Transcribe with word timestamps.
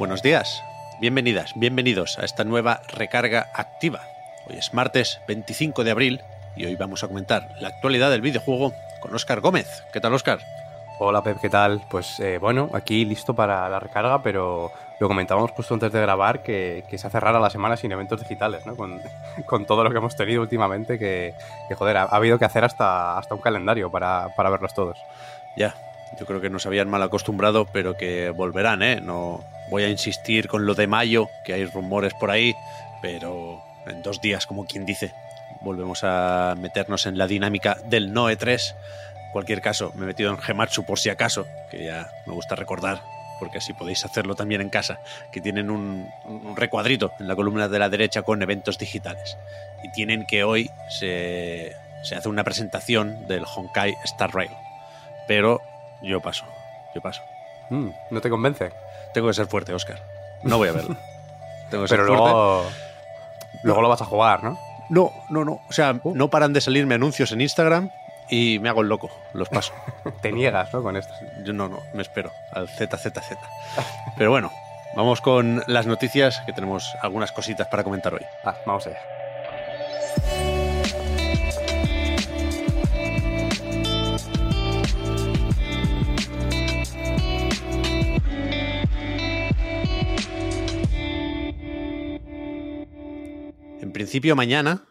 Buenos 0.00 0.22
días, 0.22 0.64
bienvenidas, 0.98 1.52
bienvenidos 1.56 2.18
a 2.18 2.24
esta 2.24 2.42
nueva 2.42 2.80
recarga 2.88 3.50
activa. 3.52 4.00
Hoy 4.48 4.56
es 4.56 4.72
martes 4.72 5.20
25 5.28 5.84
de 5.84 5.90
abril 5.90 6.22
y 6.56 6.64
hoy 6.64 6.74
vamos 6.74 7.04
a 7.04 7.08
comentar 7.08 7.54
la 7.60 7.68
actualidad 7.68 8.10
del 8.10 8.22
videojuego 8.22 8.72
con 9.00 9.14
Óscar 9.14 9.42
Gómez. 9.42 9.84
¿Qué 9.92 10.00
tal, 10.00 10.14
Óscar? 10.14 10.38
Hola 11.00 11.22
Pep, 11.22 11.38
¿qué 11.38 11.50
tal? 11.50 11.82
Pues 11.90 12.18
eh, 12.18 12.38
bueno, 12.38 12.70
aquí 12.72 13.04
listo 13.04 13.34
para 13.34 13.68
la 13.68 13.78
recarga, 13.78 14.22
pero 14.22 14.72
lo 15.00 15.06
comentábamos 15.06 15.50
justo 15.50 15.74
antes 15.74 15.92
de 15.92 16.00
grabar 16.00 16.42
que, 16.42 16.82
se 16.96 17.06
hace 17.06 17.20
rara 17.20 17.38
la 17.38 17.50
semana 17.50 17.76
sin 17.76 17.92
eventos 17.92 18.20
digitales, 18.20 18.64
¿no? 18.64 18.76
Con, 18.76 19.02
todo 19.66 19.84
lo 19.84 19.90
que 19.90 19.98
hemos 19.98 20.16
tenido 20.16 20.40
últimamente, 20.40 20.98
que, 20.98 21.34
joder, 21.76 21.98
ha, 21.98 22.04
habido 22.04 22.38
que 22.38 22.46
hacer 22.46 22.64
hasta, 22.64 23.18
hasta 23.18 23.34
un 23.34 23.42
calendario 23.42 23.90
para, 23.90 24.32
verlos 24.38 24.72
todos. 24.72 24.98
Ya, 25.58 25.74
yo 26.18 26.24
creo 26.24 26.40
que 26.40 26.48
nos 26.48 26.64
habían 26.64 26.88
mal 26.88 27.02
acostumbrado, 27.02 27.66
pero 27.66 27.98
que 27.98 28.30
volverán, 28.30 28.82
¿eh? 28.82 29.02
No 29.02 29.44
voy 29.70 29.84
a 29.84 29.88
insistir 29.88 30.48
con 30.48 30.66
lo 30.66 30.74
de 30.74 30.86
mayo, 30.86 31.28
que 31.44 31.54
hay 31.54 31.64
rumores 31.64 32.12
por 32.14 32.30
ahí, 32.30 32.54
pero 33.00 33.62
en 33.86 34.02
dos 34.02 34.20
días, 34.20 34.46
como 34.46 34.66
quien 34.66 34.84
dice, 34.84 35.12
volvemos 35.62 36.00
a 36.02 36.54
meternos 36.58 37.06
en 37.06 37.16
la 37.16 37.26
dinámica 37.26 37.78
del 37.88 38.12
Noe 38.12 38.36
3 38.36 38.74
cualquier 39.32 39.60
caso, 39.60 39.92
me 39.94 40.04
he 40.04 40.06
metido 40.06 40.30
en 40.30 40.38
Gematsu 40.38 40.84
por 40.84 40.98
si 40.98 41.08
acaso, 41.08 41.46
que 41.70 41.84
ya 41.84 42.10
me 42.26 42.34
gusta 42.34 42.56
recordar, 42.56 43.02
porque 43.38 43.58
así 43.58 43.72
podéis 43.72 44.04
hacerlo 44.04 44.34
también 44.34 44.60
en 44.60 44.70
casa, 44.70 45.00
que 45.32 45.40
tienen 45.40 45.70
un, 45.70 46.08
recuadrito 46.56 47.12
en 47.18 47.28
la 47.28 47.36
columna 47.36 47.68
de 47.68 47.78
la 47.78 47.88
derecha 47.88 48.22
con 48.22 48.42
eventos 48.42 48.78
digitales. 48.78 49.38
Y 49.82 49.90
tienen 49.92 50.26
que 50.26 50.44
hoy 50.44 50.70
se, 50.88 51.74
hace 52.02 52.28
una 52.28 52.44
presentación 52.44 53.26
del 53.26 53.44
Honkai 53.44 53.96
Star 54.04 54.34
Rail. 54.34 54.50
Pero 55.26 55.62
yo 56.02 56.20
paso, 56.20 56.44
yo 56.94 57.00
paso. 57.00 57.22
Mm, 57.70 57.90
¿No 58.10 58.20
te 58.20 58.30
convence? 58.30 58.72
Tengo 59.12 59.28
que 59.28 59.34
ser 59.34 59.46
fuerte, 59.46 59.74
Oscar. 59.74 60.02
No 60.42 60.58
voy 60.58 60.68
a 60.68 60.72
verlo. 60.72 60.96
Tengo 61.70 61.84
que 61.84 61.88
ser 61.88 61.98
Pero 61.98 62.06
luego, 62.06 62.64
luego 63.62 63.82
lo 63.82 63.88
vas 63.88 64.02
a 64.02 64.04
jugar, 64.04 64.42
¿no? 64.42 64.58
No, 64.88 65.12
no, 65.28 65.44
no. 65.44 65.60
O 65.68 65.72
sea, 65.72 66.00
no 66.02 66.28
paran 66.30 66.52
de 66.52 66.60
salirme 66.60 66.94
anuncios 66.96 67.32
en 67.32 67.40
Instagram 67.40 67.90
y 68.28 68.58
me 68.60 68.68
hago 68.68 68.82
el 68.82 68.88
loco, 68.88 69.10
los 69.32 69.48
paso. 69.48 69.72
Te 70.20 70.32
niegas, 70.32 70.72
¿no? 70.72 70.82
Con 70.82 70.96
esto. 70.96 71.12
Yo 71.44 71.52
no, 71.52 71.68
no, 71.68 71.80
me 71.92 72.02
espero 72.02 72.32
al 72.52 72.68
ZZZ. 72.68 73.36
Pero 74.16 74.30
bueno, 74.30 74.50
vamos 74.96 75.20
con 75.20 75.62
las 75.66 75.86
noticias, 75.86 76.40
que 76.46 76.52
tenemos 76.52 76.94
algunas 77.02 77.32
cositas 77.32 77.68
para 77.68 77.84
comentar 77.84 78.14
hoy. 78.14 78.24
Ah, 78.44 78.56
vamos 78.66 78.86
allá. 78.86 79.00
En 93.80 93.92
principio 93.92 94.36
mañana 94.36 94.84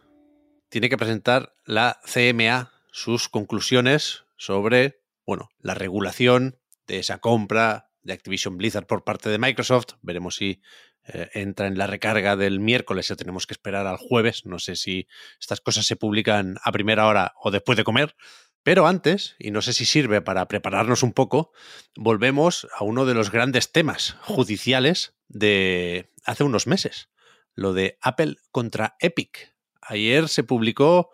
tiene 0.70 0.90
que 0.90 0.98
presentar 0.98 1.56
la 1.66 2.00
CMA 2.12 2.72
sus 2.92 3.30
conclusiones 3.30 4.26
sobre, 4.36 5.04
bueno, 5.28 5.50
la 5.60 5.76
regulación 5.76 6.60
de 6.88 6.98
esa 6.98 7.20
compra 7.20 7.92
de 8.02 8.14
Activision 8.14 8.58
Blizzard 8.58 8.88
por 8.88 9.04
parte 9.04 9.30
de 9.30 9.38
Microsoft. 9.38 9.94
Veremos 10.02 10.36
si 10.36 10.62
eh, 11.06 11.30
entra 11.34 11.68
en 11.68 11.78
la 11.78 11.86
recarga 11.86 12.36
del 12.36 12.60
miércoles 12.60 13.12
o 13.12 13.16
tenemos 13.16 13.46
que 13.46 13.54
esperar 13.54 13.86
al 13.86 13.98
jueves. 13.98 14.48
No 14.48 14.58
sé 14.58 14.76
si 14.76 15.08
estas 15.40 15.62
cosas 15.62 15.86
se 15.86 15.96
publican 15.96 16.58
a 16.64 16.72
primera 16.72 17.06
hora 17.06 17.34
o 17.42 17.52
después 17.52 17.78
de 17.78 17.84
comer. 17.84 18.16
Pero 18.64 18.88
antes, 18.88 19.36
y 19.38 19.52
no 19.52 19.62
sé 19.62 19.74
si 19.74 19.86
sirve 19.86 20.22
para 20.22 20.48
prepararnos 20.48 21.04
un 21.04 21.14
poco, 21.14 21.52
volvemos 21.96 22.68
a 22.76 22.84
uno 22.84 23.06
de 23.06 23.14
los 23.14 23.32
grandes 23.32 23.72
temas 23.72 24.18
judiciales 24.22 25.14
de 25.28 26.12
hace 26.26 26.44
unos 26.44 26.68
meses, 26.68 27.09
lo 27.60 27.74
de 27.74 27.98
Apple 28.02 28.38
contra 28.52 28.96
Epic. 29.00 29.56
Ayer 29.82 30.28
se 30.30 30.44
publicó 30.44 31.10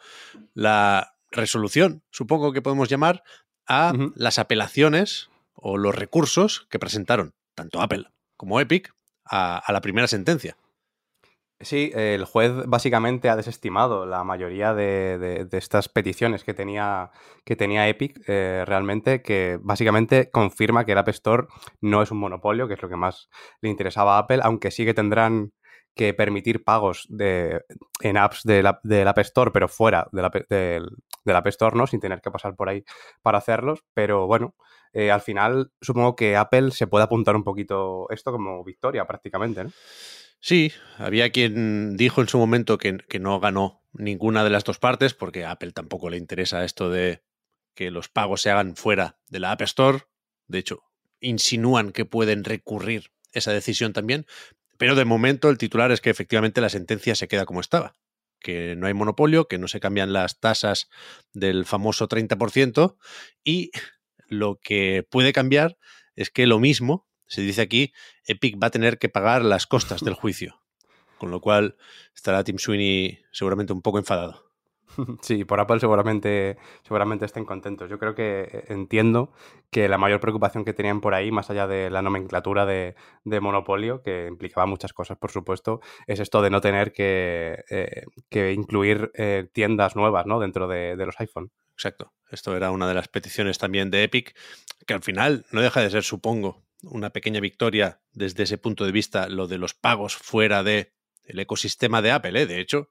la 0.54 1.16
resolución, 1.32 2.04
supongo 2.12 2.54
que 2.54 2.62
podemos 2.62 2.90
llamar, 2.90 3.24
a 3.68 3.94
las 4.16 4.38
apelaciones 4.38 5.30
o 5.56 5.78
los 5.78 5.96
recursos 5.96 6.68
que 6.70 6.78
presentaron 6.78 7.34
tanto 7.56 7.82
Apple 7.82 8.06
como 8.38 8.60
Epic 8.60 8.94
a, 9.26 9.64
la 9.72 9.82
primera 9.82 10.08
sentencia. 10.08 10.56
Sí, 11.60 11.92
el 11.96 12.26
juez 12.26 12.52
básicamente 12.68 13.30
ha 13.30 13.36
desestimado 13.36 14.06
la 14.06 14.24
mayoría 14.24 14.74
de, 14.74 15.48
estas 15.54 15.90
peticiones 15.90 16.44
que 16.44 16.54
tenía, 16.54 17.12
que 17.44 17.56
tenía 17.56 17.88
Epic 17.88 18.22
eh, 18.28 18.64
realmente, 18.68 19.22
que 19.22 19.58
básicamente 19.62 20.30
confirma 20.30 20.86
que 20.86 20.92
el 20.92 20.98
App 20.98 21.08
Store 21.10 21.48
no 21.82 22.04
es 22.04 22.12
un 22.12 22.20
monopolio, 22.20 22.68
que 22.68 22.76
es 22.76 22.82
lo 22.82 22.90
que 22.90 22.98
más 22.98 23.30
le 23.62 23.70
interesaba 23.70 24.18
a 24.18 24.20
Apple, 24.20 24.42
aunque 24.44 24.70
sí 24.70 24.86
que 24.86 24.94
tendrán 24.94 25.54
que 25.96 26.14
permitir 26.14 26.64
pagos 26.64 27.06
de, 27.10 27.64
en 28.02 28.18
apps 28.18 28.44
del 28.44 28.68
App 28.68 29.18
Store, 29.20 29.52
pero 29.52 29.68
fuera 29.68 30.08
del, 30.12 30.26
App 31.36 31.48
Store, 31.48 31.76
¿no? 31.76 31.88
Sin 31.88 32.00
tener 32.00 32.22
que 32.22 32.32
pasar 32.32 32.56
por 32.56 32.70
ahí 32.70 32.84
para 33.22 33.38
hacerlos. 33.38 33.84
Pero 33.94 34.28
bueno, 34.28 34.56
eh, 34.94 35.10
al 35.10 35.22
final 35.22 35.72
supongo 35.82 36.16
que 36.16 36.36
Apple 36.36 36.72
se 36.72 36.88
puede 36.88 37.06
apuntar 37.06 37.36
un 37.36 37.44
poquito 37.44 38.08
esto 38.10 38.32
como 38.32 38.64
victoria 38.64 39.06
prácticamente, 39.06 39.64
¿no? 39.64 39.72
Sí, 40.42 40.72
había 40.98 41.32
quien 41.32 41.98
dijo 41.98 42.22
en 42.22 42.28
su 42.28 42.38
momento 42.38 42.78
que, 42.78 42.98
que 42.98 43.20
no 43.20 43.40
ganó 43.40 43.82
ninguna 43.94 44.44
de 44.44 44.50
las 44.50 44.64
dos 44.64 44.78
partes, 44.78 45.14
porque 45.14 45.46
a 45.46 45.52
Apple 45.52 45.72
tampoco 45.72 46.10
le 46.10 46.18
interesa 46.18 46.66
esto 46.66 46.90
de 46.90 47.24
que 47.74 47.90
los 47.90 48.10
pagos 48.10 48.42
se 48.42 48.52
hagan 48.52 48.76
fuera 48.76 49.18
de 49.28 49.40
la 49.40 49.52
App 49.52 49.62
Store. 49.62 50.00
De 50.48 50.60
hecho, 50.60 50.84
insinúan 51.20 51.92
que 51.92 52.06
pueden 52.06 52.44
recurrir 52.44 53.12
esa 53.32 53.52
decisión 53.52 53.94
también, 53.94 54.26
pero 54.78 54.96
de 54.96 55.06
momento 55.06 55.50
el 55.50 55.58
titular 55.58 55.92
es 55.92 56.02
que 56.02 56.10
efectivamente 56.10 56.62
la 56.62 56.70
sentencia 56.70 57.16
se 57.16 57.28
queda 57.28 57.46
como 57.46 57.62
estaba, 57.62 57.96
que 58.40 58.76
no 58.76 58.88
hay 58.88 58.94
monopolio, 58.94 59.48
que 59.48 59.58
no 59.58 59.68
se 59.68 59.80
cambian 59.80 60.14
las 60.14 60.40
tasas 60.40 60.90
del 61.34 61.66
famoso 61.66 62.08
30% 62.08 62.96
y 63.44 63.72
lo 64.28 64.60
que 64.62 65.06
puede 65.10 65.34
cambiar 65.34 65.78
es 66.16 66.30
que 66.30 66.48
lo 66.48 66.60
mismo, 66.60 67.08
se 67.28 67.42
dice 67.42 67.62
aquí, 67.62 67.94
Epic 68.26 68.62
va 68.62 68.68
a 68.68 68.72
tener 68.72 68.98
que 68.98 69.10
pagar 69.10 69.44
las 69.44 69.68
costas 69.68 70.02
del 70.02 70.14
juicio, 70.16 70.62
con 71.18 71.32
lo 71.32 71.42
cual 71.42 71.78
estará 72.16 72.44
Tim 72.44 72.58
Sweeney 72.58 73.20
seguramente 73.32 73.74
un 73.74 73.82
poco 73.82 73.98
enfadado. 73.98 74.45
Sí, 75.22 75.46
por 75.46 75.60
Apple 75.60 75.80
seguramente, 75.80 76.58
seguramente 76.84 77.26
estén 77.26 77.46
contentos. 77.46 77.90
Yo 77.90 78.00
creo 78.00 78.16
que 78.16 78.50
eh, 78.52 78.66
entiendo 78.70 79.32
que 79.72 79.90
la 79.90 79.98
mayor 79.98 80.20
preocupación 80.20 80.66
que 80.66 80.74
tenían 80.74 81.02
por 81.02 81.14
ahí, 81.14 81.32
más 81.32 81.50
allá 81.50 81.68
de 81.68 81.90
la 81.90 82.02
nomenclatura 82.02 82.66
de, 82.66 82.96
monopolio, 83.42 84.02
que 84.02 84.28
implicaba 84.28 84.66
muchas 84.66 84.94
cosas, 84.94 85.18
por 85.18 85.32
supuesto, 85.32 85.82
es 86.08 86.20
esto 86.20 86.42
de 86.42 86.50
no 86.50 86.62
tener 86.62 86.94
que, 86.94 87.64
eh, 87.70 88.54
incluir 88.54 89.12
eh, 89.16 89.50
tiendas 89.54 89.96
nuevas 89.96 90.26
¿no? 90.26 90.40
dentro 90.40 90.68
de, 90.68 90.96
de 90.96 91.06
los 91.06 91.20
iPhone. 91.20 91.52
Exacto. 91.74 92.14
Esto 92.30 92.56
era 92.56 92.72
una 92.72 92.88
de 92.88 92.94
las 92.94 93.08
peticiones 93.08 93.58
también 93.58 93.92
de 93.92 94.04
Epic, 94.04 94.36
que 94.88 94.94
al 94.94 95.04
final 95.04 95.46
no 95.52 95.62
deja 95.62 95.82
de 95.82 95.90
ser, 95.90 96.04
supongo, 96.04 96.64
una 96.84 97.10
pequeña 97.10 97.40
victoria 97.40 98.02
desde 98.14 98.44
ese 98.44 98.58
punto 98.58 98.86
de 98.86 98.92
vista, 98.92 99.28
lo 99.28 99.48
de 99.48 99.58
los 99.58 99.74
pagos 99.74 100.16
fuera 100.16 100.64
del 100.64 100.88
ecosistema 101.28 102.02
de 102.02 102.12
Apple. 102.12 102.46
De 102.46 102.60
hecho, 102.60 102.90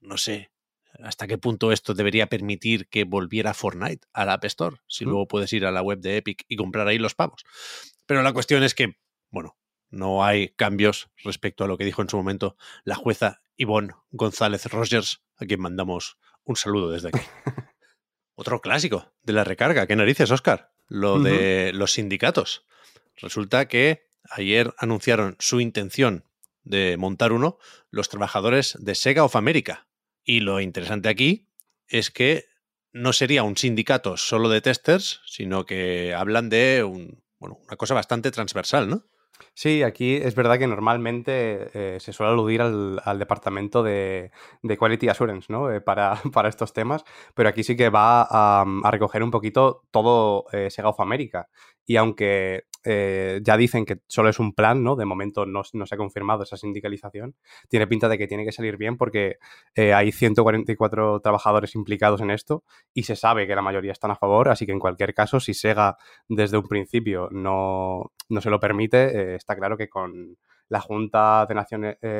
no 0.00 0.16
sé 0.16 0.50
hasta 1.02 1.26
qué 1.26 1.38
punto 1.38 1.72
esto 1.72 1.94
debería 1.94 2.28
permitir 2.28 2.88
que 2.88 3.04
volviera 3.04 3.54
Fortnite 3.54 4.06
a 4.12 4.24
la 4.24 4.34
App 4.34 4.44
Store, 4.44 4.76
si 4.86 5.04
luego 5.04 5.28
puedes 5.28 5.52
ir 5.52 5.64
a 5.64 5.70
la 5.70 5.82
web 5.82 6.00
de 6.00 6.16
Epic 6.16 6.44
y 6.48 6.56
comprar 6.56 6.88
ahí 6.88 6.98
los 6.98 7.14
pavos. 7.14 7.44
Pero 8.06 8.22
la 8.22 8.32
cuestión 8.32 8.62
es 8.62 8.74
que, 8.74 8.98
bueno, 9.30 9.56
no 9.90 10.24
hay 10.24 10.48
cambios 10.50 11.10
respecto 11.24 11.64
a 11.64 11.66
lo 11.66 11.78
que 11.78 11.84
dijo 11.84 12.02
en 12.02 12.08
su 12.08 12.16
momento 12.16 12.56
la 12.84 12.94
jueza 12.94 13.40
Yvonne 13.56 13.94
González 14.10 14.66
Rogers, 14.66 15.22
a 15.36 15.46
quien 15.46 15.60
mandamos 15.60 16.18
un 16.44 16.56
saludo 16.56 16.90
desde 16.90 17.08
aquí. 17.08 17.20
Otro 18.34 18.60
clásico 18.60 19.12
de 19.22 19.32
la 19.32 19.44
recarga. 19.44 19.86
¿Qué 19.86 19.96
narices, 19.96 20.30
Oscar? 20.30 20.72
Lo 20.86 21.18
de 21.18 21.72
los 21.74 21.92
sindicatos. 21.92 22.64
Resulta 23.16 23.66
que 23.66 24.06
ayer 24.30 24.72
anunciaron 24.78 25.36
su 25.40 25.60
intención 25.60 26.24
de 26.62 26.96
montar 26.96 27.32
uno 27.32 27.58
los 27.90 28.08
trabajadores 28.08 28.76
de 28.78 28.94
Sega 28.94 29.24
of 29.24 29.36
America, 29.36 29.87
y 30.28 30.40
lo 30.40 30.60
interesante 30.60 31.08
aquí 31.08 31.48
es 31.86 32.10
que 32.10 32.44
no 32.92 33.14
sería 33.14 33.44
un 33.44 33.56
sindicato 33.56 34.18
solo 34.18 34.50
de 34.50 34.60
testers, 34.60 35.22
sino 35.24 35.64
que 35.64 36.14
hablan 36.14 36.50
de 36.50 36.84
un, 36.84 37.22
bueno, 37.38 37.58
una 37.66 37.76
cosa 37.78 37.94
bastante 37.94 38.30
transversal, 38.30 38.90
¿no? 38.90 39.04
Sí, 39.54 39.82
aquí 39.82 40.16
es 40.16 40.34
verdad 40.34 40.58
que 40.58 40.66
normalmente 40.66 41.70
eh, 41.72 41.98
se 42.00 42.12
suele 42.12 42.32
aludir 42.32 42.60
al, 42.60 43.18
departamento 43.18 43.82
de, 43.82 44.30
Quality 44.78 45.08
Assurance 45.08 45.50
¿no? 45.50 45.72
Eh, 45.72 45.80
para, 45.80 46.20
estos 46.46 46.74
temas, 46.74 47.04
pero 47.34 47.48
aquí 47.48 47.64
sí 47.64 47.74
que 47.74 47.88
va 47.88 48.20
a, 48.22 48.66
a 48.84 48.90
recoger 48.90 49.22
un 49.22 49.30
poquito 49.30 49.84
todo 49.90 50.44
eh, 50.52 50.70
Sega 50.70 50.90
of 50.90 51.00
America. 51.00 51.48
Y 51.88 51.96
aunque 51.96 52.68
eh, 52.84 53.40
ya 53.42 53.56
dicen 53.56 53.84
que 53.84 53.98
solo 54.06 54.28
es 54.28 54.38
un 54.38 54.54
plan, 54.54 54.84
¿no? 54.84 54.94
De 54.94 55.04
momento 55.04 55.46
no, 55.46 55.64
se 55.64 55.94
ha 55.94 55.98
confirmado 55.98 56.42
esa 56.42 56.56
sindicalización. 56.56 57.34
Tiene 57.68 57.86
pinta 57.86 58.08
de 58.08 58.18
que 58.18 58.28
tiene 58.28 58.44
que 58.44 58.52
salir 58.52 58.76
bien 58.76 58.96
porque 58.96 59.38
eh, 59.74 59.94
hay 59.94 60.12
144 60.12 61.20
trabajadores 61.20 61.74
implicados 61.74 62.20
en 62.20 62.30
esto 62.30 62.62
y 62.94 63.04
se 63.04 63.16
sabe 63.16 63.46
que 63.46 63.54
la 63.54 63.62
mayoría 63.62 63.92
están 63.92 64.10
a 64.10 64.16
favor, 64.16 64.48
así 64.48 64.66
que 64.66 64.72
en 64.72 64.78
cualquier 64.78 65.14
caso, 65.14 65.40
si 65.40 65.54
Sega 65.54 65.96
desde 66.28 66.58
un 66.58 66.68
principio 66.68 67.28
no, 67.32 68.12
no 68.28 68.40
se 68.40 68.50
lo 68.50 68.60
permite, 68.60 69.32
eh, 69.32 69.34
está 69.36 69.56
claro 69.56 69.76
que 69.76 69.88
con 69.88 70.36
la 70.68 70.80
Junta 70.80 71.46
de 71.46 71.54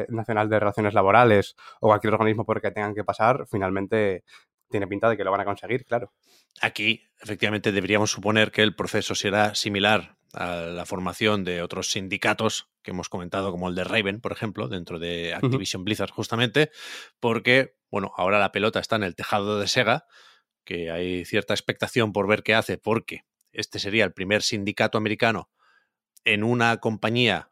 Nacional 0.08 0.48
de 0.48 0.60
Relaciones 0.60 0.94
Laborales 0.94 1.54
o 1.80 1.88
cualquier 1.88 2.14
organismo 2.14 2.46
por 2.46 2.56
el 2.56 2.62
que 2.62 2.70
tengan 2.70 2.94
que 2.94 3.04
pasar, 3.04 3.46
finalmente 3.50 4.24
tiene 4.70 4.86
pinta 4.86 5.08
de 5.08 5.16
que 5.16 5.24
lo 5.24 5.30
van 5.30 5.40
a 5.40 5.44
conseguir, 5.44 5.84
claro. 5.84 6.12
Aquí, 6.60 7.04
efectivamente, 7.20 7.72
deberíamos 7.72 8.10
suponer 8.10 8.50
que 8.50 8.62
el 8.62 8.74
proceso 8.74 9.14
será 9.14 9.54
similar 9.54 10.16
a 10.34 10.56
la 10.56 10.84
formación 10.84 11.44
de 11.44 11.62
otros 11.62 11.90
sindicatos 11.90 12.68
que 12.82 12.90
hemos 12.90 13.08
comentado, 13.08 13.50
como 13.50 13.68
el 13.68 13.74
de 13.74 13.84
Raven, 13.84 14.20
por 14.20 14.32
ejemplo, 14.32 14.68
dentro 14.68 14.98
de 14.98 15.34
Activision 15.34 15.80
uh 15.80 15.82
-huh. 15.82 15.84
Blizzard, 15.86 16.10
justamente, 16.10 16.70
porque, 17.20 17.76
bueno, 17.90 18.12
ahora 18.16 18.38
la 18.38 18.52
pelota 18.52 18.78
está 18.80 18.96
en 18.96 19.04
el 19.04 19.14
tejado 19.14 19.58
de 19.58 19.68
Sega, 19.68 20.06
que 20.64 20.90
hay 20.90 21.24
cierta 21.24 21.54
expectación 21.54 22.12
por 22.12 22.28
ver 22.28 22.42
qué 22.42 22.54
hace, 22.54 22.76
porque 22.76 23.24
este 23.52 23.78
sería 23.78 24.04
el 24.04 24.12
primer 24.12 24.42
sindicato 24.42 24.98
americano 24.98 25.50
en 26.24 26.44
una 26.44 26.76
compañía 26.76 27.50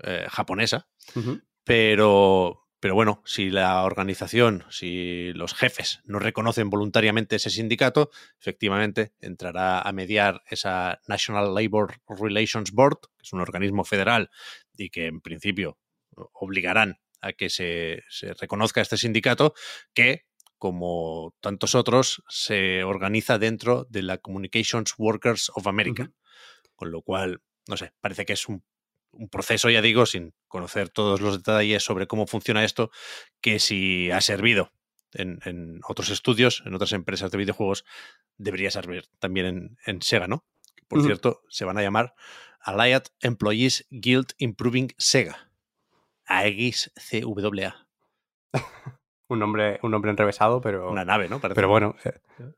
eh, 0.00 0.26
japonesa, 0.28 0.88
uh 1.14 1.20
-huh. 1.20 1.42
pero, 1.64 2.67
pero 2.80 2.94
bueno, 2.94 3.22
si 3.24 3.50
la 3.50 3.82
organización, 3.82 4.64
si 4.70 5.32
los 5.32 5.54
jefes 5.54 6.00
no 6.04 6.18
reconocen 6.18 6.70
voluntariamente 6.70 7.36
ese 7.36 7.50
sindicato, 7.50 8.10
efectivamente 8.40 9.12
entrará 9.20 9.80
a 9.80 9.92
mediar 9.92 10.42
esa 10.48 11.00
National 11.08 11.54
Labor 11.54 12.00
Relations 12.08 12.72
Board, 12.72 12.98
que 13.16 13.24
es 13.24 13.32
un 13.32 13.40
organismo 13.40 13.84
federal 13.84 14.30
y 14.76 14.90
que 14.90 15.06
en 15.06 15.20
principio 15.20 15.78
obligarán 16.32 17.00
a 17.20 17.32
que 17.32 17.50
se, 17.50 18.04
se 18.08 18.34
reconozca 18.34 18.80
este 18.80 18.96
sindicato, 18.96 19.54
que 19.92 20.26
como 20.58 21.34
tantos 21.40 21.74
otros, 21.74 22.22
se 22.28 22.82
organiza 22.82 23.38
dentro 23.38 23.86
de 23.88 24.02
la 24.02 24.18
Communications 24.18 24.94
Workers 24.98 25.50
of 25.54 25.66
America. 25.66 26.02
Uh 26.02 26.06
-huh. 26.06 26.14
Con 26.74 26.90
lo 26.90 27.02
cual, 27.02 27.42
no 27.68 27.76
sé, 27.76 27.92
parece 28.00 28.24
que 28.24 28.32
es 28.34 28.48
un 28.48 28.64
un 29.18 29.28
proceso, 29.28 29.68
ya 29.68 29.82
digo, 29.82 30.06
sin 30.06 30.32
conocer 30.46 30.88
todos 30.88 31.20
los 31.20 31.36
detalles 31.36 31.82
sobre 31.82 32.06
cómo 32.06 32.26
funciona 32.26 32.64
esto, 32.64 32.90
que 33.40 33.58
si 33.58 34.10
ha 34.10 34.20
servido 34.20 34.72
en, 35.12 35.40
en 35.44 35.80
otros 35.88 36.10
estudios, 36.10 36.62
en 36.64 36.74
otras 36.74 36.92
empresas 36.92 37.30
de 37.30 37.38
videojuegos, 37.38 37.84
debería 38.36 38.70
servir 38.70 39.08
también 39.18 39.46
en, 39.46 39.76
en 39.84 40.02
Sega, 40.02 40.28
¿no? 40.28 40.44
Por 40.86 41.00
uh 41.00 41.02
-huh. 41.02 41.06
cierto, 41.06 41.42
se 41.48 41.64
van 41.64 41.78
a 41.78 41.82
llamar 41.82 42.14
Allied 42.60 43.02
Employees 43.20 43.86
Guild 43.90 44.32
Improving 44.38 44.94
Sega. 44.96 45.50
AXCWA. 46.24 47.87
Un 49.28 49.38
nombre, 49.38 49.78
un 49.82 49.90
nombre 49.90 50.10
enrevesado, 50.10 50.60
pero. 50.60 50.90
Una 50.90 51.04
nave, 51.04 51.28
¿no? 51.28 51.38
Parece 51.38 51.54
pero 51.54 51.68
bueno, 51.68 51.94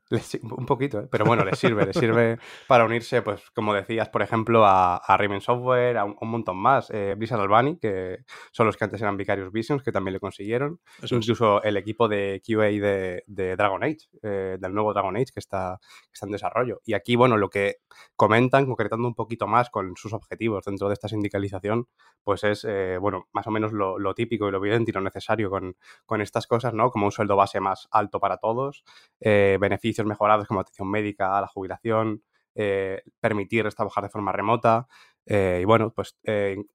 les, 0.09 0.35
un 0.41 0.65
poquito, 0.65 1.01
¿eh? 1.01 1.07
pero 1.11 1.25
bueno, 1.25 1.43
les 1.43 1.59
sirve, 1.59 1.85
les 1.85 1.95
sirve 1.95 2.37
para 2.67 2.85
unirse, 2.85 3.21
pues, 3.21 3.49
como 3.51 3.73
decías, 3.73 4.09
por 4.09 4.21
ejemplo, 4.21 4.65
a, 4.65 4.95
a 4.97 5.17
Raven 5.17 5.41
Software, 5.41 5.97
a 5.97 6.05
un, 6.05 6.15
un 6.19 6.29
montón 6.29 6.57
más. 6.57 6.89
Eh, 6.91 7.15
Blizzard 7.17 7.41
Albany, 7.41 7.77
que 7.77 8.19
son 8.51 8.65
los 8.65 8.77
que 8.77 8.85
antes 8.85 9.01
eran 9.01 9.17
Vicarious 9.17 9.51
Visions, 9.51 9.83
que 9.83 9.91
también 9.91 10.13
le 10.13 10.19
consiguieron. 10.19 10.79
Eso 11.01 11.15
Incluso 11.15 11.61
es. 11.61 11.67
el 11.67 11.77
equipo 11.77 12.07
de 12.07 12.41
QA 12.45 12.65
de, 12.65 13.23
de 13.27 13.55
Dragon 13.55 13.83
Age, 13.83 14.07
eh, 14.23 14.57
del 14.59 14.73
nuevo 14.73 14.93
Dragon 14.93 15.15
Age, 15.15 15.31
que 15.33 15.39
está, 15.39 15.77
que 15.81 16.13
está 16.13 16.25
en 16.25 16.31
desarrollo. 16.31 16.81
Y 16.85 16.93
aquí, 16.93 17.15
bueno, 17.15 17.37
lo 17.37 17.49
que 17.49 17.77
comentan, 18.15 18.65
concretando 18.65 19.07
un 19.07 19.15
poquito 19.15 19.47
más 19.47 19.69
con 19.69 19.95
sus 19.97 20.13
objetivos 20.13 20.63
dentro 20.65 20.87
de 20.87 20.93
esta 20.93 21.09
sindicalización, 21.09 21.87
pues 22.23 22.43
es, 22.43 22.65
eh, 22.67 22.97
bueno, 22.99 23.27
más 23.33 23.47
o 23.47 23.51
menos 23.51 23.73
lo, 23.73 23.97
lo, 23.99 24.13
típico 24.13 24.47
y 24.47 24.51
lo 24.51 24.59
evidente 24.59 24.91
y 24.91 24.93
lo 24.93 25.01
necesario 25.01 25.49
con, 25.49 25.75
con 26.05 26.21
estas 26.21 26.47
cosas 26.47 26.60
¿no? 26.73 26.91
Como 26.91 27.05
un 27.05 27.11
sueldo 27.11 27.35
base 27.35 27.59
más 27.59 27.87
alto 27.91 28.19
para 28.19 28.37
todos, 28.37 28.83
eh, 29.19 29.57
beneficios 29.59 30.07
mejorados 30.07 30.47
como 30.47 30.59
atención 30.61 30.89
médica, 30.89 31.41
la 31.41 31.47
jubilación, 31.47 32.23
eh, 32.55 33.01
permitir 33.19 33.67
trabajar 33.73 34.03
de 34.03 34.09
forma 34.09 34.31
remota 34.31 34.87
eh, 35.25 35.59
y 35.61 35.65
bueno, 35.65 35.93
pues 35.93 36.17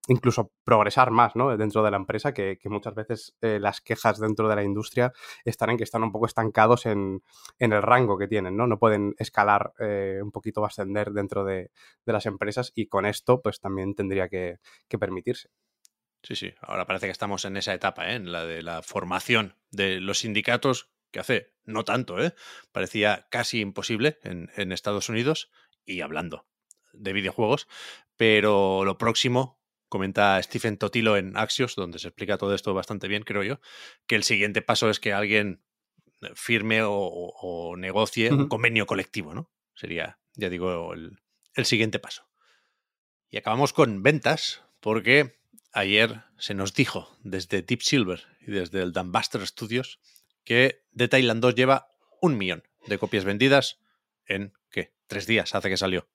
incluso 0.09 0.53
progresar 0.65 1.11
más. 1.11 1.33
Dentro 1.59 1.83
de 1.83 1.91
la 1.91 1.97
empresa, 1.97 2.33
que, 2.33 2.59
muchas 2.67 2.95
veces 2.95 3.37
las 3.41 3.81
quejas 3.81 4.21
dentro 4.21 4.49
de 4.49 4.57
la 4.57 4.63
industria 4.63 5.13
están 5.45 5.71
en 5.71 5.77
que 5.77 5.85
están 5.85 6.05
un 6.05 6.13
poco 6.13 6.27
estancados 6.27 6.87
en, 6.87 7.23
el 7.59 7.83
rango 7.83 8.17
que 8.17 8.29
tienen, 8.29 8.57
¿no? 8.57 8.67
No 8.67 8.79
pueden 8.79 9.15
escalar 9.19 9.73
un 10.23 10.31
poquito 10.31 10.63
o 10.63 10.65
ascender 10.67 11.11
dentro 11.13 11.45
de, 11.45 11.71
las 12.05 12.27
empresas 12.27 12.73
y 12.75 12.87
con 12.87 13.05
esto 13.05 13.43
pues 13.43 13.61
también 13.61 13.95
tendría 13.95 14.29
que 14.29 14.59
permitirse. 14.99 15.51
Sí, 16.27 16.35
sí. 16.35 16.53
Ahora 16.61 16.89
parece 16.89 17.07
que 17.07 17.13
estamos 17.13 17.45
en 17.45 17.57
esa 17.57 17.73
etapa, 17.73 18.11
¿eh? 18.11 18.17
en 18.17 18.33
la 18.33 18.45
de 18.45 18.61
la 18.61 18.83
formación 18.83 19.55
de 19.71 20.01
los 20.01 20.19
sindicatos, 20.19 20.91
que 21.13 21.21
hace 21.21 21.55
no 21.63 21.85
tanto, 21.85 22.21
¿eh? 22.21 22.35
parecía 22.73 23.29
casi 23.31 23.61
imposible 23.61 24.19
en, 24.25 24.51
en 24.57 24.73
Estados 24.73 25.09
Unidos 25.09 25.53
y 25.85 26.01
hablando 26.01 26.49
de 26.93 27.13
videojuegos. 27.13 27.69
Pero 28.17 28.85
lo 28.85 28.99
próximo, 28.99 29.63
comenta 29.89 30.43
Stephen 30.43 30.79
Totilo 30.79 31.17
en 31.17 31.37
Axios, 31.37 31.77
donde 31.77 32.01
se 32.01 32.09
explica 32.09 32.39
todo 32.39 32.57
esto 32.57 32.75
bastante 32.75 33.07
bien, 33.07 33.23
creo 33.23 33.45
yo, 33.45 33.61
que 34.09 34.17
el 34.17 34.25
siguiente 34.25 34.63
paso 34.63 34.91
es 34.91 34.99
que 34.99 35.13
alguien 35.13 35.63
firme 36.35 36.83
o, 36.83 36.91
o 36.93 37.77
negocie 37.77 38.33
uh 38.33 38.35
-huh. 38.35 38.41
un 38.41 38.49
convenio 38.49 38.87
colectivo, 38.87 39.33
¿no? 39.33 39.53
Sería, 39.75 40.19
ya 40.35 40.49
digo, 40.49 40.93
el, 40.93 41.21
el 41.55 41.67
siguiente 41.67 42.01
paso. 42.01 42.29
Y 43.31 43.37
acabamos 43.37 43.73
con 43.73 44.03
ventas, 44.03 44.65
porque 44.81 45.36
ayer 45.77 46.23
se 46.39 46.55
nos 46.55 46.75
dijo 46.75 47.15
desde 47.23 47.63
Deep 47.63 47.83
Silver 47.83 48.25
y 48.41 48.51
desde 48.51 48.83
el 48.83 48.93
Dambuster 48.93 49.47
Studios 49.47 50.01
que 50.45 50.83
The 50.97 51.09
Thailand 51.09 51.43
2 51.43 51.55
lleva 51.55 51.89
un 52.21 52.39
millón 52.39 52.65
de 52.87 52.99
copias 52.99 53.25
vendidas 53.25 53.79
en, 54.25 54.55
¿qué? 54.71 54.95
Tres 55.07 55.27
días 55.27 55.55
hace 55.55 55.69
que 55.69 55.77
salió. 55.77 56.09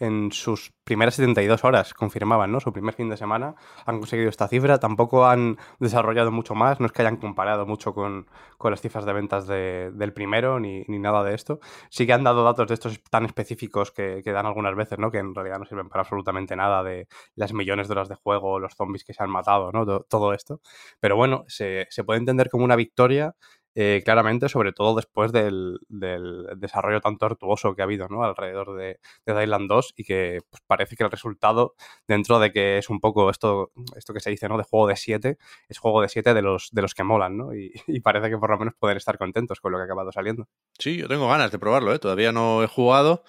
En 0.00 0.32
sus 0.32 0.72
primeras 0.82 1.14
72 1.14 1.62
horas, 1.62 1.94
confirmaban, 1.94 2.50
¿no? 2.50 2.58
Su 2.58 2.72
primer 2.72 2.94
fin 2.94 3.08
de 3.10 3.16
semana 3.16 3.54
han 3.84 3.98
conseguido 3.98 4.30
esta 4.30 4.48
cifra. 4.48 4.80
Tampoco 4.80 5.26
han 5.26 5.58
desarrollado 5.78 6.32
mucho 6.32 6.54
más, 6.54 6.80
no 6.80 6.86
es 6.86 6.92
que 6.92 7.02
hayan 7.02 7.18
comparado 7.18 7.66
mucho 7.66 7.94
con, 7.94 8.26
con 8.56 8.70
las 8.70 8.80
cifras 8.80 9.04
de 9.04 9.12
ventas 9.12 9.46
de, 9.46 9.90
del 9.92 10.12
primero 10.12 10.58
ni, 10.58 10.82
ni, 10.88 10.98
nada 10.98 11.22
de 11.22 11.34
esto. 11.34 11.60
Sí 11.90 12.06
que 12.06 12.14
han 12.14 12.24
dado 12.24 12.42
datos 12.42 12.66
de 12.66 12.74
estos 12.74 13.02
tan 13.04 13.26
específicos 13.26 13.92
que, 13.92 14.22
que, 14.24 14.32
dan 14.32 14.46
algunas 14.46 14.74
veces, 14.74 14.98
¿no? 14.98 15.10
Que 15.10 15.18
en 15.18 15.34
realidad 15.34 15.58
no 15.58 15.66
sirven 15.66 15.88
para 15.90 16.00
absolutamente 16.02 16.56
nada 16.56 16.82
de 16.82 17.06
las 17.34 17.52
millones 17.52 17.86
de 17.86 17.92
horas 17.92 18.08
de 18.08 18.16
juego, 18.16 18.58
los 18.58 18.74
zombies 18.74 19.04
que 19.04 19.12
se 19.12 19.22
han 19.22 19.30
matado, 19.30 19.70
¿no? 19.70 19.84
Todo 20.04 20.32
esto. 20.32 20.60
Pero 20.98 21.14
bueno, 21.16 21.44
se, 21.46 21.86
se 21.90 22.04
puede 22.04 22.20
entender 22.20 22.48
como 22.48 22.64
una 22.64 22.76
victoria 22.76 23.34
eh, 23.74 24.02
claramente, 24.04 24.48
sobre 24.48 24.72
todo 24.72 24.96
después 24.96 25.30
del, 25.32 25.78
del, 25.88 26.46
desarrollo 26.56 27.00
tan 27.00 27.18
tortuoso 27.18 27.74
que 27.74 27.82
ha 27.82 27.84
habido 27.84 28.08
¿no? 28.08 28.24
alrededor 28.24 28.76
de, 28.76 28.98
de 29.24 29.42
Island 29.44 29.68
2 29.68 29.94
y 29.96 30.04
que 30.04 30.40
pues, 30.50 30.62
parece 30.66 30.96
que 30.96 31.04
el 31.04 31.10
resultado, 31.10 31.74
dentro 32.08 32.40
de 32.40 32.52
que 32.52 32.78
es 32.78 32.90
un 32.90 32.98
poco 32.98 33.30
esto, 33.30 33.70
esto 33.96 34.12
que 34.12 34.20
se 34.20 34.30
dice 34.30 34.48
¿no? 34.48 34.58
de 34.58 34.64
juego 34.64 34.88
de 34.88 34.96
7, 34.96 35.38
es 35.68 35.78
juego 35.78 36.02
de 36.02 36.08
7 36.08 36.34
de 36.34 36.42
los, 36.42 36.70
de 36.72 36.82
los 36.82 36.94
que 36.94 37.04
molan 37.04 37.36
¿no? 37.36 37.54
Y, 37.54 37.72
y, 37.86 38.00
parece 38.00 38.28
que 38.30 38.38
por 38.38 38.50
lo 38.50 38.58
menos 38.58 38.74
pueden 38.78 38.96
estar 38.96 39.18
contentos 39.18 39.60
con 39.60 39.72
lo 39.72 39.78
que 39.78 39.82
ha 39.82 39.84
acabado 39.84 40.10
saliendo. 40.10 40.48
Sí, 40.78 40.96
yo 40.96 41.08
tengo 41.08 41.28
ganas 41.28 41.52
de 41.52 41.58
probarlo, 41.58 41.94
¿eh? 41.94 41.98
todavía 41.98 42.32
no 42.32 42.62
he 42.62 42.66
jugado 42.66 43.22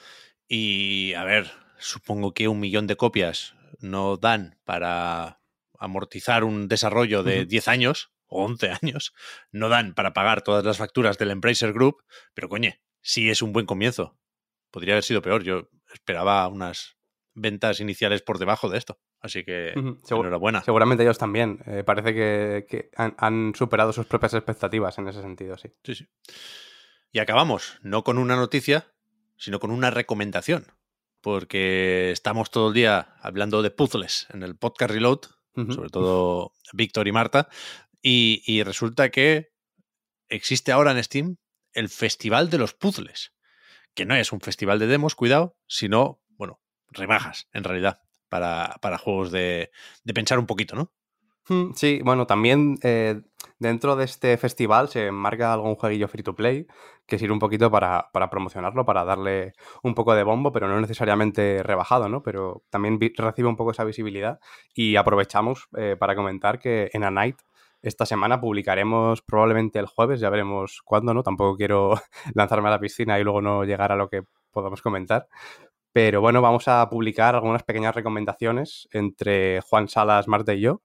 y 0.47 1.13
a 1.13 1.23
ver, 1.23 1.51
supongo 1.77 2.33
que 2.33 2.47
un 2.47 2.59
millón 2.59 2.87
de 2.87 2.95
copias 2.95 3.55
no 3.79 4.17
dan 4.17 4.57
para 4.63 5.39
amortizar 5.77 6.43
un 6.43 6.67
desarrollo 6.67 7.23
de 7.23 7.41
uh 7.41 7.43
-huh. 7.43 7.47
10 7.47 7.67
años, 7.67 8.10
o 8.31 8.45
11 8.45 8.71
años, 8.81 9.13
no 9.51 9.69
dan 9.69 9.93
para 9.93 10.13
pagar 10.13 10.41
todas 10.41 10.65
las 10.65 10.77
facturas 10.77 11.17
del 11.17 11.31
Embracer 11.31 11.73
Group, 11.73 12.03
pero 12.33 12.49
coñe, 12.49 12.81
sí 13.01 13.29
es 13.29 13.41
un 13.41 13.53
buen 13.53 13.65
comienzo. 13.65 14.17
Podría 14.71 14.93
haber 14.93 15.03
sido 15.03 15.21
peor. 15.21 15.43
Yo 15.43 15.69
esperaba 15.93 16.47
unas 16.47 16.97
ventas 17.33 17.79
iniciales 17.79 18.21
por 18.21 18.39
debajo 18.39 18.69
de 18.69 18.77
esto. 18.77 18.99
Así 19.19 19.43
que 19.43 19.73
uh 19.75 19.79
-huh. 19.79 20.19
Enhorabuena. 20.19 20.63
Seguramente 20.63 21.03
ellos 21.03 21.17
también. 21.17 21.59
Eh, 21.65 21.83
parece 21.83 22.13
que, 22.13 22.65
que 22.67 22.89
han, 22.95 23.15
han, 23.17 23.53
superado 23.55 23.93
sus 23.93 24.05
propias 24.05 24.33
expectativas 24.33 24.97
en 24.97 25.07
ese 25.07 25.21
sentido, 25.21 25.57
sí. 25.57 25.69
Sí, 25.83 25.95
sí. 25.95 26.07
Y 27.11 27.19
acabamos, 27.19 27.77
no 27.81 28.03
con 28.03 28.17
una 28.17 28.35
noticia, 28.35 28.93
sino 29.37 29.59
con 29.59 29.71
una 29.71 29.91
recomendación. 29.91 30.65
Porque 31.21 32.09
estamos 32.11 32.49
todo 32.49 32.69
el 32.69 32.73
día 32.73 33.15
hablando 33.21 33.61
de 33.61 33.69
puzzles 33.69 34.27
en 34.33 34.41
el 34.41 34.55
podcast 34.55 34.91
Reload, 34.91 35.19
uh 35.55 35.61
-huh. 35.61 35.75
sobre 35.75 35.89
todo 35.89 36.53
Víctor 36.73 37.07
y 37.07 37.11
Marta, 37.11 37.47
y, 38.01 38.63
resulta 38.63 39.09
que 39.09 39.49
existe 40.29 40.71
ahora 40.71 40.91
en 40.91 41.03
Steam 41.03 41.37
el 41.73 41.89
Festival 41.89 42.49
de 42.49 42.57
los 42.57 42.73
Puzzles, 42.73 43.33
que 43.93 44.05
no 44.05 44.15
es 44.15 44.31
un 44.31 44.41
festival 44.41 44.79
de 44.79 44.87
demos, 44.87 45.15
cuidado, 45.15 45.57
sino, 45.67 46.21
bueno, 46.37 46.61
rebajas 46.89 47.47
en 47.53 47.63
realidad 47.63 47.99
para, 48.29 48.77
para 48.81 48.97
juegos 48.97 49.31
de, 49.31 49.71
de 50.03 50.13
pensar 50.13 50.39
un 50.39 50.47
poquito, 50.47 50.75
¿no? 50.75 50.93
Hmm, 51.47 51.71
sí, 51.73 52.01
bueno, 52.03 52.27
también 52.27 52.77
eh, 52.83 53.21
dentro 53.57 53.95
de 53.95 54.05
este 54.05 54.37
festival 54.37 54.89
se 54.89 55.11
marca 55.11 55.51
algún 55.51 55.75
jueguillo 55.75 56.07
free 56.07 56.23
to 56.23 56.35
play 56.35 56.67
que 57.07 57.17
sirve 57.17 57.33
un 57.33 57.39
poquito 57.39 57.71
para, 57.71 58.09
para, 58.13 58.29
promocionarlo, 58.29 58.85
para 58.85 59.03
darle 59.03 59.53
un 59.81 59.95
poco 59.95 60.13
de 60.13 60.23
bombo, 60.23 60.51
pero 60.51 60.67
no 60.67 60.79
necesariamente 60.79 61.63
rebajado, 61.63 62.09
¿no? 62.09 62.21
Pero 62.21 62.63
también 62.69 62.99
recibe 63.17 63.47
un 63.49 63.57
poco 63.57 63.71
esa 63.71 63.83
visibilidad 63.83 64.39
y 64.73 64.95
aprovechamos 64.97 65.67
eh, 65.77 65.95
para 65.99 66.15
comentar 66.15 66.59
que 66.59 66.89
en 66.93 67.03
A 67.03 67.11
Night 67.11 67.37
esta 67.81 68.05
semana 68.05 68.39
publicaremos 68.39 69.21
probablemente 69.21 69.79
el 69.79 69.85
jueves, 69.85 70.19
ya 70.19 70.29
veremos 70.29 70.81
cuándo, 70.83 71.13
¿no? 71.13 71.23
Tampoco 71.23 71.57
quiero 71.57 71.95
lanzarme 72.35 72.67
a 72.67 72.71
la 72.71 72.79
piscina 72.79 73.19
y 73.19 73.23
luego 73.23 73.41
no 73.41 73.63
llegar 73.63 73.91
a 73.91 73.95
lo 73.95 74.09
que 74.09 74.23
podamos 74.51 74.81
comentar. 74.81 75.27
Pero 75.93 76.21
bueno, 76.21 76.41
vamos 76.41 76.67
a 76.67 76.89
publicar 76.89 77.35
algunas 77.35 77.63
pequeñas 77.63 77.95
recomendaciones 77.95 78.87
entre 78.91 79.61
Juan 79.61 79.89
Salas, 79.89 80.27
Marte 80.27 80.55
y 80.55 80.61
yo 80.61 80.81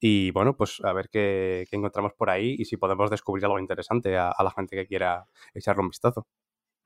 y 0.00 0.30
bueno, 0.30 0.56
pues 0.56 0.80
a 0.82 0.92
ver 0.94 1.10
qué, 1.10 1.66
encontramos 1.70 2.14
por 2.14 2.30
ahí 2.30 2.56
y 2.58 2.64
si 2.64 2.78
podemos 2.78 3.10
descubrir 3.10 3.44
algo 3.44 3.58
interesante 3.58 4.16
a, 4.16 4.34
la 4.42 4.50
gente 4.50 4.74
que 4.74 4.86
quiera 4.86 5.26
echarle 5.52 5.82
un 5.82 5.90
vistazo. 5.90 6.26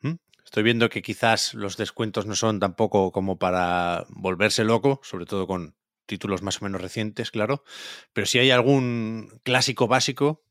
Mm, 0.01 0.15
estoy 0.45 0.63
viendo 0.65 0.89
que 0.89 1.01
quizás 1.01 1.55
los 1.55 1.77
descuentos 1.77 2.27
no 2.27 2.35
son 2.35 2.59
tampoco 2.59 3.13
como 3.13 3.39
para 3.39 4.05
volverse 4.09 4.65
loco, 4.65 5.01
sobre 5.05 5.27
todo 5.27 5.47
con 5.47 5.77
títulos 6.07 6.43
más 6.43 6.61
o 6.61 6.65
menos 6.65 6.81
recientes, 6.81 7.31
claro. 7.31 7.65
Pero 8.13 8.27
si 8.27 8.39
hay 8.39 8.51
algún 8.51 9.41
clásico 9.43 9.89
básico 9.89 10.45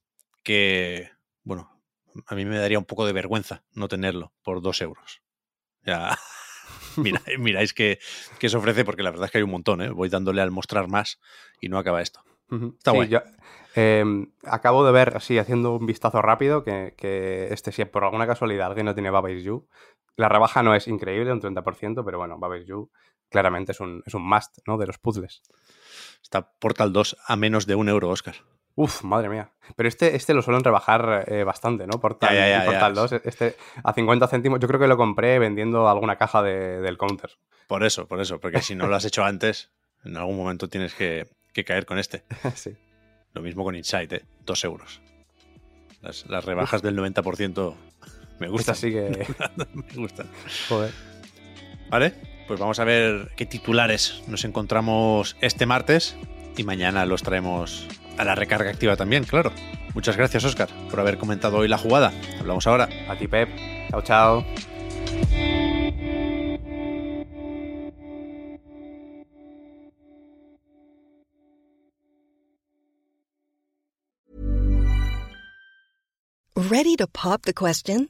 que, 0.43 1.09
bueno, 1.43 1.81
a 2.27 2.35
mí 2.35 2.45
me 2.45 2.57
daría 2.57 2.79
un 2.79 2.85
poco 2.85 3.05
de 3.05 3.13
vergüenza 3.13 3.63
no 3.73 3.87
tenerlo 3.87 4.33
por 4.43 4.61
dos 4.61 4.81
euros. 4.81 5.21
Ya. 5.83 6.17
Mira, 6.97 7.21
miráis 7.39 7.73
que, 7.73 7.99
que 8.39 8.49
se 8.49 8.57
ofrece 8.57 8.85
porque 8.85 9.03
la 9.03 9.11
verdad 9.11 9.25
es 9.25 9.31
que 9.31 9.39
hay 9.39 9.43
un 9.43 9.51
montón, 9.51 9.81
¿eh? 9.81 9.89
Voy 9.89 10.09
dándole 10.09 10.41
al 10.41 10.51
mostrar 10.51 10.87
más 10.87 11.19
y 11.59 11.69
no 11.69 11.77
acaba 11.77 12.01
esto. 12.01 12.21
Está 12.77 12.91
sí, 12.91 13.15
em, 13.73 14.31
acabo 14.43 14.85
de 14.85 14.91
ver, 14.91 15.17
así 15.17 15.39
haciendo 15.39 15.75
un 15.75 15.87
vistazo 15.87 16.21
rápido, 16.21 16.63
que, 16.63 16.93
que, 16.95 17.47
este, 17.51 17.71
si 17.71 17.83
por 17.85 18.03
alguna 18.03 18.27
casualidad 18.27 18.67
alguien 18.67 18.85
no 18.85 18.93
tiene 18.93 19.09
Baba 19.09 19.31
You, 19.31 19.67
la 20.15 20.29
rebaja 20.29 20.61
no 20.61 20.75
es 20.75 20.87
increíble, 20.87 21.31
un 21.31 21.41
30%, 21.41 22.03
pero 22.05 22.19
bueno, 22.19 22.37
Baba 22.37 22.59
You 22.59 22.91
claramente 23.33 23.73
es 23.73 23.81
un, 23.81 24.01
es 24.05 24.13
un 24.13 24.25
must 24.25 24.59
¿no? 24.65 24.77
de 24.77 24.87
los 24.87 24.99
puzzles. 24.99 25.41
Está 26.21 26.53
Portal 26.53 26.93
2 26.93 27.17
a 27.27 27.35
menos 27.35 27.65
de 27.65 27.75
un 27.75 27.89
euro, 27.89 28.09
Oscar. 28.09 28.35
Uf, 28.75 29.03
madre 29.03 29.29
mía. 29.29 29.51
Pero 29.75 29.89
este, 29.89 30.15
este 30.15 30.33
lo 30.33 30.41
suelen 30.41 30.63
rebajar 30.63 31.25
eh, 31.27 31.43
bastante, 31.43 31.85
¿no? 31.85 31.99
Portal, 31.99 32.65
Portal 32.65 32.95
2, 32.95 33.11
este 33.23 33.55
a 33.83 33.93
50 33.93 34.27
céntimos. 34.27 34.59
Yo 34.59 34.67
creo 34.67 34.79
que 34.79 34.87
lo 34.87 34.97
compré 34.97 35.37
vendiendo 35.37 35.87
alguna 35.87 36.15
caja 36.15 36.41
de, 36.41 36.79
del 36.79 36.97
counter. 36.97 37.31
Por 37.67 37.83
eso, 37.83 38.07
por 38.07 38.19
eso. 38.19 38.39
Porque 38.39 38.61
si 38.61 38.73
no 38.73 38.87
lo 38.87 38.95
has 38.95 39.05
hecho 39.05 39.23
antes, 39.25 39.69
en 40.03 40.17
algún 40.17 40.37
momento 40.37 40.69
tienes 40.69 40.95
que, 40.95 41.27
que 41.53 41.63
caer 41.63 41.85
con 41.85 41.99
este. 41.99 42.23
sí. 42.55 42.75
Lo 43.33 43.41
mismo 43.41 43.63
con 43.63 43.75
Insight, 43.75 44.13
¿eh? 44.13 44.25
Dos 44.45 44.63
euros. 44.63 45.01
Las, 46.01 46.45
rebajas 46.45 46.81
del 46.81 46.97
90% 46.97 47.75
me 48.39 48.49
gustan. 48.49 48.73
Así 48.73 48.91
que... 48.91 49.25
me 49.73 49.95
gustan. 49.95 50.27
Joder. 50.67 50.91
Vale, 51.89 52.13
pues 52.47 52.59
vamos 52.59 52.79
a 52.79 52.83
ver 52.83 53.31
qué 53.35 53.45
titulares 53.45 54.23
nos 54.27 54.45
encontramos 54.45 55.35
este 55.41 55.65
martes 55.65 56.15
y 56.57 56.63
mañana 56.63 57.05
los 57.05 57.23
traemos 57.23 57.87
a 58.17 58.23
la 58.23 58.35
recarga 58.35 58.69
activa 58.69 58.95
también, 58.95 59.23
claro. 59.23 59.51
Muchas 59.93 60.17
gracias, 60.17 60.43
Oscar, 60.43 60.69
por 60.89 60.99
haber 60.99 61.17
comentado 61.17 61.57
hoy 61.57 61.67
la 61.67 61.77
jugada. 61.77 62.11
Hablamos 62.39 62.65
ahora. 62.67 62.89
A 63.07 63.15
ti, 63.15 63.27
Pep. 63.27 63.49
Chao, 63.89 64.01
chao. 64.01 64.45
Ready 76.55 76.95
to 76.95 77.07
pop 77.07 77.43
the 77.43 77.53
question? 77.53 78.09